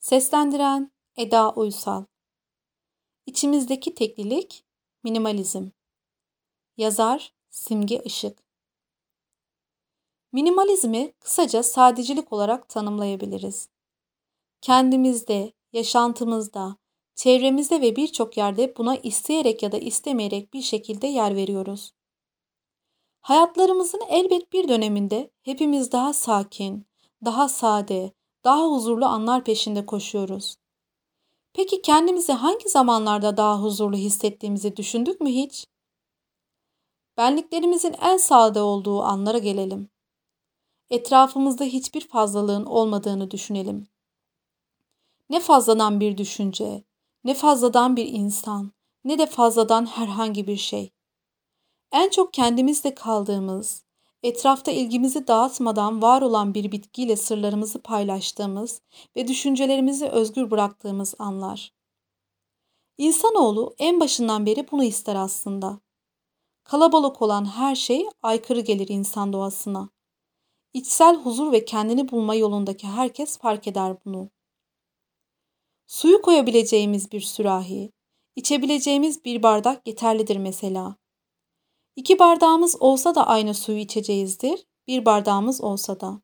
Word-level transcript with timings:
Seslendiren 0.00 0.92
Eda 1.16 1.52
Uysal 1.52 2.04
İçimizdeki 3.26 3.94
teklilik 3.94 4.64
minimalizm. 5.04 5.68
Yazar 6.76 7.34
Simge 7.50 8.02
Işık 8.04 8.42
Minimalizmi 10.32 11.12
kısaca 11.12 11.62
sadecilik 11.62 12.32
olarak 12.32 12.68
tanımlayabiliriz. 12.68 13.68
Kendimizde, 14.60 15.52
yaşantımızda, 15.72 16.76
çevremizde 17.14 17.80
ve 17.80 17.96
birçok 17.96 18.36
yerde 18.36 18.76
buna 18.76 18.96
isteyerek 18.96 19.62
ya 19.62 19.72
da 19.72 19.78
istemeyerek 19.78 20.54
bir 20.54 20.62
şekilde 20.62 21.06
yer 21.06 21.36
veriyoruz. 21.36 21.92
Hayatlarımızın 23.20 24.02
elbet 24.08 24.52
bir 24.52 24.68
döneminde 24.68 25.30
hepimiz 25.42 25.92
daha 25.92 26.12
sakin, 26.12 26.86
daha 27.24 27.48
sade, 27.48 28.12
daha 28.44 28.66
huzurlu 28.66 29.06
anlar 29.06 29.44
peşinde 29.44 29.86
koşuyoruz. 29.86 30.56
Peki 31.52 31.82
kendimizi 31.82 32.32
hangi 32.32 32.68
zamanlarda 32.68 33.36
daha 33.36 33.62
huzurlu 33.62 33.96
hissettiğimizi 33.96 34.76
düşündük 34.76 35.20
mü 35.20 35.30
hiç? 35.30 35.66
Benliklerimizin 37.16 37.94
en 38.02 38.16
sade 38.16 38.60
olduğu 38.60 39.02
anlara 39.02 39.38
gelelim. 39.38 39.88
Etrafımızda 40.90 41.64
hiçbir 41.64 42.08
fazlalığın 42.08 42.64
olmadığını 42.64 43.30
düşünelim. 43.30 43.86
Ne 45.30 45.40
fazladan 45.40 46.00
bir 46.00 46.18
düşünce, 46.18 46.84
ne 47.24 47.34
fazladan 47.34 47.96
bir 47.96 48.06
insan, 48.06 48.72
ne 49.04 49.18
de 49.18 49.26
fazladan 49.26 49.86
herhangi 49.86 50.46
bir 50.46 50.56
şey. 50.56 50.92
En 51.92 52.10
çok 52.10 52.32
kendimizle 52.32 52.94
kaldığımız, 52.94 53.84
etrafta 54.22 54.70
ilgimizi 54.70 55.26
dağıtmadan 55.26 56.02
var 56.02 56.22
olan 56.22 56.54
bir 56.54 56.72
bitkiyle 56.72 57.16
sırlarımızı 57.16 57.82
paylaştığımız 57.82 58.82
ve 59.16 59.28
düşüncelerimizi 59.28 60.06
özgür 60.06 60.50
bıraktığımız 60.50 61.14
anlar. 61.18 61.72
İnsanoğlu 62.98 63.74
en 63.78 64.00
başından 64.00 64.46
beri 64.46 64.70
bunu 64.70 64.84
ister 64.84 65.16
aslında. 65.16 65.80
Kalabalık 66.64 67.22
olan 67.22 67.44
her 67.44 67.74
şey 67.74 68.06
aykırı 68.22 68.60
gelir 68.60 68.88
insan 68.88 69.32
doğasına. 69.32 69.88
İçsel 70.74 71.16
huzur 71.16 71.52
ve 71.52 71.64
kendini 71.64 72.10
bulma 72.10 72.34
yolundaki 72.34 72.86
herkes 72.86 73.38
fark 73.38 73.66
eder 73.66 73.96
bunu. 74.04 74.30
Suyu 75.86 76.22
koyabileceğimiz 76.22 77.12
bir 77.12 77.20
sürahi, 77.20 77.92
içebileceğimiz 78.36 79.24
bir 79.24 79.42
bardak 79.42 79.86
yeterlidir 79.86 80.36
mesela. 80.36 80.96
İki 82.00 82.18
bardağımız 82.18 82.76
olsa 82.82 83.14
da 83.14 83.26
aynı 83.26 83.54
suyu 83.54 83.78
içeceğizdir, 83.78 84.66
bir 84.86 85.04
bardağımız 85.04 85.60
olsa 85.60 86.00
da. 86.00 86.22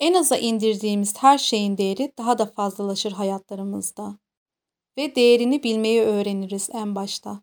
En 0.00 0.14
aza 0.14 0.36
indirdiğimiz 0.36 1.14
her 1.18 1.38
şeyin 1.38 1.78
değeri 1.78 2.12
daha 2.18 2.38
da 2.38 2.46
fazlalaşır 2.46 3.12
hayatlarımızda. 3.12 4.18
Ve 4.98 5.14
değerini 5.14 5.62
bilmeyi 5.62 6.02
öğreniriz 6.02 6.70
en 6.72 6.94
başta. 6.94 7.42